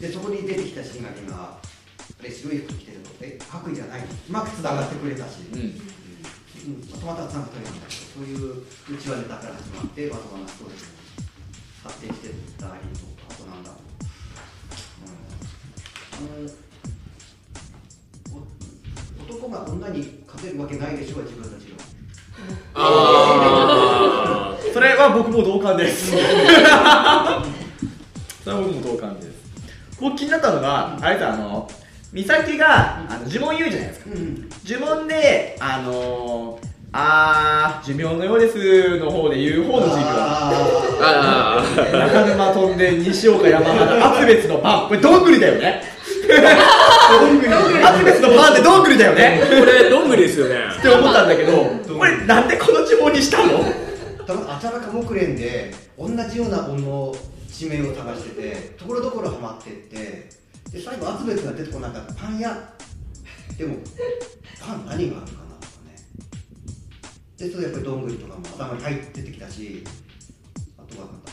[0.00, 4.06] で、そこに出てきた新垣が、あれ、白い服着てるのえ、白衣じゃないの。
[4.06, 5.58] うまくつながってくれたし、うん。
[5.58, 11.01] うん、またつながったりなんだけど、そういううちわネタから始まって、わざわざストーリーに
[11.84, 12.76] 発展してったりとか、
[13.30, 13.76] あとなんだろ
[16.20, 16.22] う。
[16.22, 16.50] うん、あ
[18.30, 18.42] の
[19.28, 21.76] お男が女に勝てるわけないでしょう自分たちの。
[22.74, 26.10] あそれは僕も同感です。
[26.14, 27.42] それは
[28.44, 29.32] 僕も同感です。
[30.00, 31.68] 僕気になったのがあれだあの
[32.12, 34.10] 美咲があの呪文言うじゃないですか。
[34.10, 34.48] うん。
[34.64, 40.08] 呪文であのー、あー寿命のようですの方で言う方の授業。
[40.08, 40.52] あ。
[41.00, 41.62] あああ。
[42.06, 44.88] 中沼飛んで西岡山原厚別のパン。
[44.88, 45.82] これどんぐりだよね。
[46.28, 47.52] どんぐり。
[47.82, 49.40] 厚別のパンってどんぐりだよね。
[49.58, 50.56] これ、どんぐりですよね。
[50.78, 51.64] って思ったんだけど
[51.98, 53.60] これなんでこの呪文にしたの？
[53.60, 57.14] あ多分あちゃらか木蓮で同じようなもの
[57.48, 59.96] 地名を探しててところどころはまってって
[60.70, 62.12] で最後厚別が出てこなかった。
[62.14, 62.54] パン屋。
[63.56, 63.76] でも
[64.60, 65.41] パン何があるか
[67.42, 69.82] でそれやっぱりどんぐりとかも頭に入っててきたし
[70.78, 71.32] あとはなんだ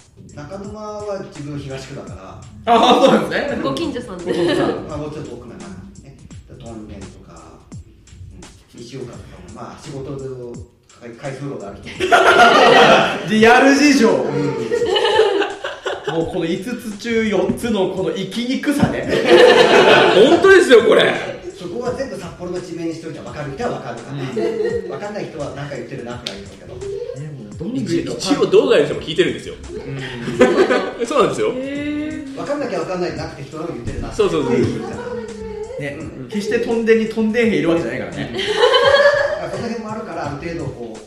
[0.58, 2.16] 中沼は自分東区だか
[2.66, 3.62] らああそうなんですね。
[3.62, 4.34] ご近所さんで。
[4.90, 5.68] まあ、もうちょっと奥な中
[5.98, 6.18] にね、
[6.60, 7.60] トンネルとか、
[8.74, 10.26] うん、西岡とかも、まあ、仕事で
[11.16, 11.88] 回数路があると
[13.30, 14.28] リアル事情、もう
[16.28, 19.08] この5つ中4つのこの生きにくさね。
[20.28, 21.39] 本当ですよ、これ。
[21.70, 23.54] そこは全部札幌の地名にしといて分かる。
[23.54, 24.18] 人は分かるから、
[24.98, 26.74] 分かんない人は何か言ってるなって言うけど、
[27.76, 29.56] 一りの一応動画の人も聞いてるんですよ。
[31.06, 31.52] そうなんですよ。
[31.52, 34.96] 分かんなきゃ分かんないなくて人の言ってるなそうそうそうって言から
[35.80, 35.98] ね、
[36.30, 38.36] 決して飛んでに飛んでんへんいるわけじゃないからね。
[39.40, 40.98] まあその辺もあるから、ある程度こ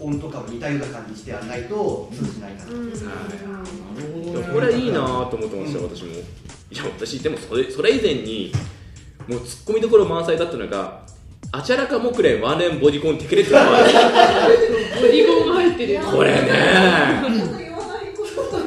[0.00, 2.70] う、音とかも似たような感じにしてやらないと通じないから。
[2.72, 4.32] い。
[4.32, 6.12] やこれはいいなと思ってました、私も。
[6.12, 8.52] いや、私、でもそれそれ以前に、
[9.28, 11.02] もうツッコミどころ満載だったのが、
[11.52, 17.22] あちゃらか木蓮ワンレンボディコンテケレツのボディコンが入ってるこれね、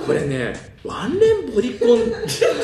[0.05, 2.09] これね、ワンレンボディコンテ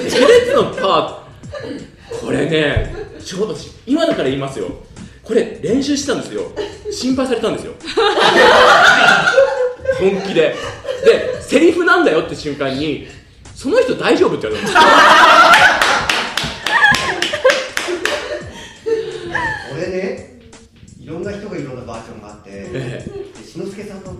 [0.09, 3.55] ケレツのパーこれね、ちょうど
[3.85, 4.67] 今だから言いますよ。
[5.23, 6.51] これ練習してたんですよ。
[6.91, 7.73] 心配されたんですよ。
[9.99, 10.55] 本気で。
[11.03, 13.07] で、セリフなんだよって瞬間に、
[13.55, 15.64] その人大丈夫って言われたんです
[21.25, 24.13] な人がいろんなバージョンがあって、えで志の輔さんの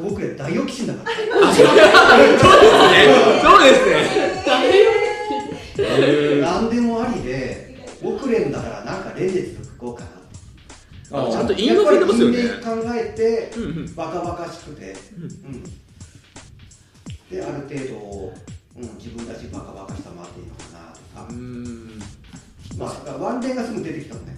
[0.00, 1.16] 僕ら大オキシンだから
[1.54, 1.66] そう
[3.64, 3.86] です
[5.76, 6.40] ね。
[6.40, 10.04] 何でもありで遅れんだからなんか連日吹こうか
[11.10, 12.38] なあちゃんと言い訳ってますよね。
[12.38, 13.94] やっぱり人間考えてうんうん。
[13.94, 15.62] バカバカしくて、うん。
[17.30, 18.32] である程度、
[18.76, 21.85] うん、自分たちバカバカしたまっていいのかなとか、うん
[22.78, 24.36] まあ、ワンレンがすぐ出てきたのね。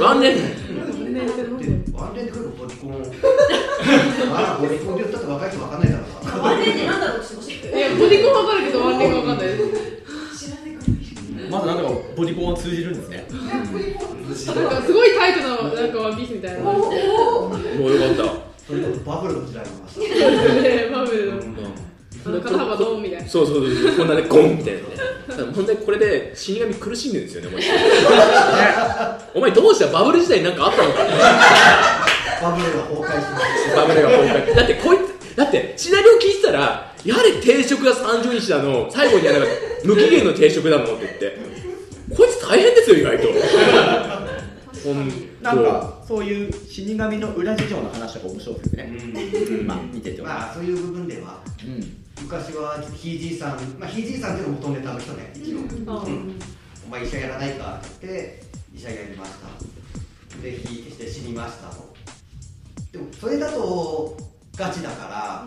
[0.00, 0.42] ワンレンで
[1.94, 2.90] ワンレンで来るボディコン。
[4.34, 6.30] ああボディコンで言ったって若い人わかんないだろうな。
[6.42, 10.46] ワンレンってなんだろうしいいやボディコンわかるけどワンレンがわかんないです。
[10.46, 13.26] 知らないからまだなんだかボディコンは通じるんですね。
[13.30, 16.60] なんかすごいタイトななんかワンピースみたいな。
[16.60, 16.98] もうよ
[18.16, 18.36] かっ
[18.66, 21.40] それこそバブルの時代バブルの。
[22.22, 23.28] たあの肩幅ドンみたいな。
[23.28, 24.80] そうそうそうこんなねゴンみたいな。
[24.80, 24.87] ね
[25.28, 27.68] ただ問題これで死神苦しんでるんですよねお前。
[29.34, 30.98] お前どうしたバブル時代になんかあったのか。
[32.40, 34.56] バブルが崩壊してましバブルが崩壊。
[34.56, 38.90] だってこいつだってシナリオ聞いてたらやはり定食が30日だの。
[38.90, 39.48] 最後にはなんか
[39.84, 41.38] 無期限の定食だのって言って。
[42.16, 43.28] こいつ大変ですよ意外と。
[45.42, 51.42] なんかそういう死神の裏事情の話とか面白いですね、まあ見ててたも、まあそういう部分では。
[51.64, 56.38] うん昔はひいじいさん、まあ、ひいじいさんっていうのも元ネタの人ね一応、うん。
[56.86, 58.42] お前医者やらないかって言って
[58.74, 59.48] 医者やりました。
[60.42, 61.94] で引いてして死にましたと。
[62.92, 64.16] でもそれだと
[64.56, 65.46] ガチだから、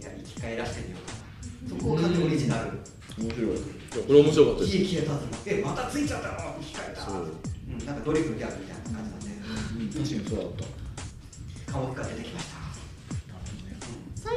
[0.00, 1.80] いや生き返らせてみようかな。
[1.80, 2.70] そこを完全オリジナル。
[3.18, 3.58] 面白い。
[4.06, 4.76] これ面白かったです。
[4.76, 6.34] 家消えたぞえまたついちゃったの？
[6.60, 7.00] 生き返った。
[7.02, 7.14] そう。
[7.68, 9.90] うん、なんかドリフのギャグみたいな感じなん。
[9.90, 10.48] で確かにそうだっ
[11.66, 11.72] た。
[11.72, 12.53] 顔が出てきました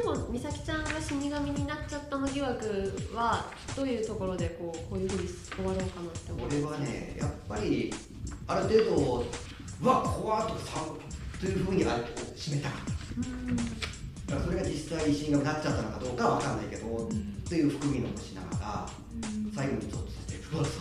[0.08, 7.94] 最後美咲ちゃんが死神になっちゃったの疑惑はどういうところでこうこういうふうに終わろうかなって思う俺はねやっぱり
[8.48, 9.26] ある程度
[9.82, 10.80] うわ怖っとかさ
[11.42, 12.04] というふうにあれ
[12.38, 12.82] 締めたかっ
[14.28, 14.34] た。
[14.34, 17.10] だからそれが実際死神になっちゃったのかどうかは分かんないけど、
[17.48, 18.90] という含み残しながら
[19.54, 20.72] 最後にちょっとさせてうわさ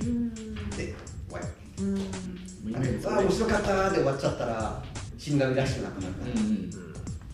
[0.00, 0.34] うん。
[0.70, 0.94] で終
[1.30, 1.40] わ
[1.76, 1.84] り。
[1.84, 3.16] うん。
[3.16, 4.82] あ面白かったで終わっちゃったら
[5.18, 6.91] 死神らしくなくなるから、うんうん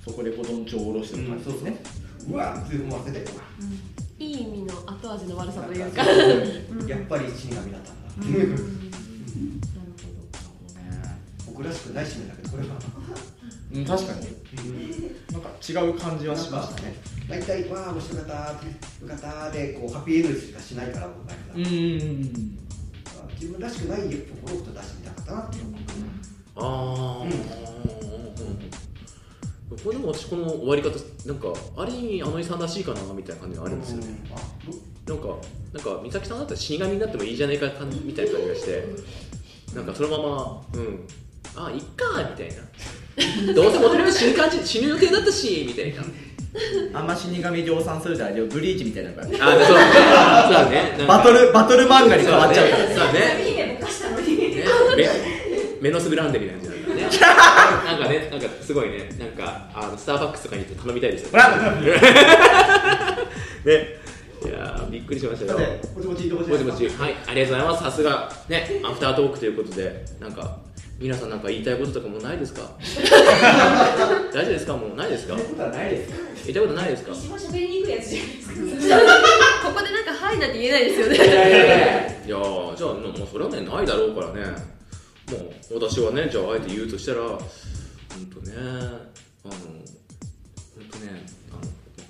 [0.09, 1.77] そこでこうどんちょうを下ろしてる感じですね、
[2.31, 3.25] うわって思わせて
[4.19, 6.05] いい意味の後味の悪さというか。
[6.05, 7.93] やっぱり死神だった。
[7.93, 7.95] ん。
[7.95, 8.63] だっていう、なる
[11.47, 12.75] 僕らしくない締めだけどこれは。
[13.75, 14.19] うん、確かに。
[15.31, 16.95] なんか違う感じはしましたね。
[17.29, 18.67] 大体わあ面白かったーって
[19.05, 21.07] よかったーでこうハッピーエンドしかしないから
[21.55, 22.59] うんうん
[23.35, 25.65] 自分らしくないところを出してみたかったなっていう。
[26.57, 27.98] ああ、
[29.85, 30.91] これでも私この終わり方
[31.27, 34.07] なんかある意味あの遺さんらしいかなみたいな感じがあるんですよね、
[35.07, 35.29] なんか
[35.73, 38.85] なんか美咲さんだったら死神になってもいいじゃないか感じみたいな感じがして
[39.75, 41.07] なんかそのままうん。
[41.57, 43.55] あいっかみたいな。
[43.55, 46.03] どうせ元々死ぬ感じ死ぬ予定だったしみたいな。
[46.99, 49.23] あんま死神量産するじゃないブリーチみたいなのが。
[49.23, 52.89] あそうそうだねバトルバトル漫画に変わっちゃうから。
[52.89, 52.95] ね。
[52.95, 53.81] そうだねね。
[54.97, 55.09] メ
[55.81, 57.09] メノスグランデみたいな感じなんだね
[57.93, 61.31] なんかねなんかすごいねなんかあのスターバックスとかに行って頼みたいですよ。
[61.33, 61.49] ほら
[63.65, 63.99] ね。
[64.45, 65.59] いやーびっくりしましたよ。
[65.97, 66.89] もちもちもちもち。
[66.91, 67.85] はいありがとうございます。
[67.85, 70.05] さすがねアフタートークということで。
[70.21, 70.59] なんか
[71.01, 72.63] 皆さんなんか言いたいこととかもないですか？
[74.33, 74.73] 大丈夫ですか？
[74.77, 75.35] もうないですか？
[75.37, 76.13] ことはないです。
[76.47, 77.13] 言いたいことないですか？
[77.13, 78.89] 一番喋りにくいやつじゃないです。
[78.91, 78.99] か
[79.69, 81.15] ここでなんか「はい」なんて言えないですよね。
[82.27, 84.57] いやーじゃあもうそれはねないだろうからね。
[85.31, 87.19] もう私はねじゃああえて言うとしたら
[88.19, 88.57] 本当ね。
[89.45, 91.61] あの本当ねあの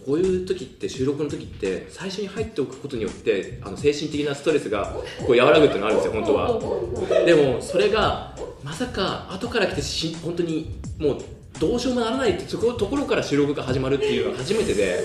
[0.06, 7.24] こういう時って収録の時って最初に入っておくことによってあの精神的なストレスがこう和らぐっていうのがあるんですよ本当は。
[7.24, 11.18] でもそれがまさか後から来てし本当にもう
[11.60, 15.00] どうしようもならないってところところから収録が始まるっていうのが初めてで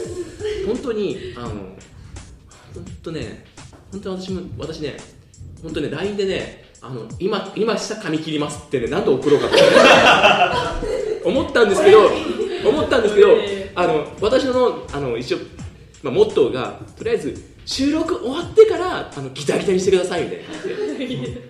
[0.68, 1.56] 本当にあの本
[3.02, 3.46] 当ね
[3.92, 4.98] 本当に私も私ね
[5.62, 10.93] 本当ね LINE でねあの今今下髪切りますってね何度送ろうかと。
[11.26, 12.10] 思ったんですけど
[12.70, 13.38] 思ったんですけど
[13.76, 15.38] あの私のあの一応、
[16.04, 20.40] まあ、モットーがとりあえず収録終わってからあのギタギタにしてくださいみたい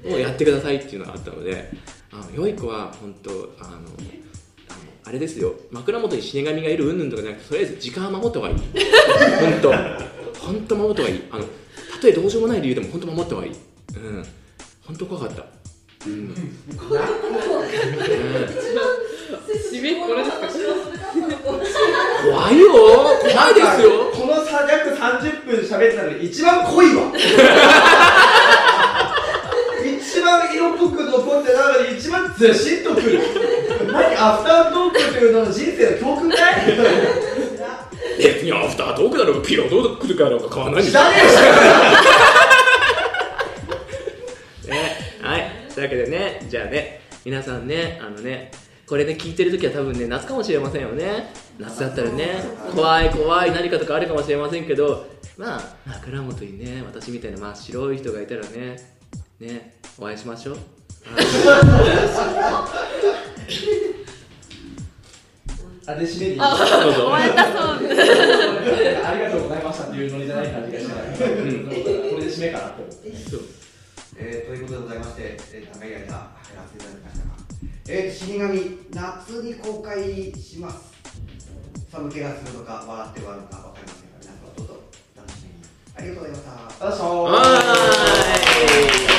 [0.04, 0.10] な。
[0.12, 1.72] もうやってくださいっていうのがあったので
[2.12, 3.88] あの良い子は本当あのあの
[5.06, 5.54] あれですよ。
[5.72, 8.56] 枕元に死神がいるうんぬんとかじゃなくてとりあえず時間は守った方がいい。
[8.56, 9.74] 本当。
[10.40, 11.24] 本当守った方がいい。
[11.32, 13.54] あのたとえどうしようもない理由でも本当守った方がいい。
[13.96, 14.26] うん。
[14.86, 15.46] 本当怖かった。
[16.06, 16.36] うん、
[19.72, 20.48] 締めこれですか
[22.24, 22.72] 怖いよ。
[22.72, 23.90] 怖いですよ。
[24.14, 27.12] このさ約30分喋ってたのに一番濃いわ。
[29.84, 33.20] 一番色っぽく残ってなのに一番ずしっとくる。
[33.92, 36.54] 何アフタートークといいうの人生の教訓かい？
[38.18, 41.04] 別にアフタートークだろうがピロートークだろうが変わらないんですよ。
[44.70, 45.52] ね、はい。
[45.74, 48.52] というわけでね、じゃあね、皆さんね、あのね、
[48.86, 51.32] これね、聞いてる時は多分ね、夏かもしれませんよね。
[51.58, 52.44] 夏だったらね、
[52.76, 55.08] 怖い怖い何かとかあるかもしれませんけど、
[55.38, 58.76] まあ、枕元にね、私みたいな真っ白い人がいたらね、
[59.40, 60.58] ね、お会いしましょう。
[65.86, 66.36] あで締めに。
[66.38, 66.48] どう
[67.14, 67.24] あ
[69.16, 69.84] りがとうございました。
[69.86, 71.64] っていうノリじゃない感じがしない、う。
[71.64, 73.12] ん、これで締めかなと思って
[74.16, 75.22] えー、ということでございまして、
[75.54, 77.34] えー、長い間やらせていただきましたが、
[77.86, 80.94] えー、死神夏に公開します。
[81.92, 84.80] 寒気がするのか笑って笑うのかわかりませんが皆様どうぞ
[85.18, 85.56] 楽しみに。
[85.96, 86.52] ありがとうございました。
[86.54, 89.13] ありがとうございました。